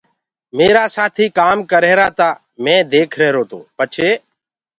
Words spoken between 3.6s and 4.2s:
پڇي